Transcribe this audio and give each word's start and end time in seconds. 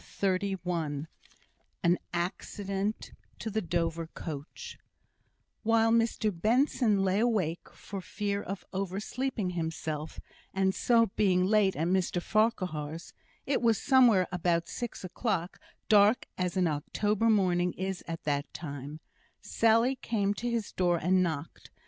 CHAPTER 0.17 0.37
XXXI 0.57 1.05
An 1.83 1.99
Accident 2.11 3.11
to 3.37 3.51
the 3.51 3.61
Dover 3.61 4.07
Coach 4.07 4.79
While 5.61 5.91
Mr 5.91 6.31
Benson 6.31 7.03
lay 7.03 7.19
awake 7.19 7.69
for 7.71 8.01
fear 8.01 8.41
of 8.41 8.65
oversleeping 8.73 9.51
himself, 9.51 10.19
and 10.55 10.73
so 10.73 11.11
being 11.15 11.45
late 11.45 11.75
at 11.75 11.85
Mr 11.87 12.19
Farquhar's 12.19 13.13
(it 13.45 13.61
was 13.61 13.79
somewhere 13.79 14.27
about 14.31 14.67
six 14.67 15.03
o'clock 15.03 15.59
dark 15.87 16.25
as 16.35 16.57
an 16.57 16.65
October 16.65 17.29
morning 17.29 17.71
is 17.73 18.03
at 18.07 18.23
that 18.23 18.51
time), 18.55 19.01
Sally 19.39 19.95
came 19.97 20.33
to 20.33 20.49
his 20.49 20.71
door 20.71 20.97
and 20.97 21.21
knocked. 21.21 21.69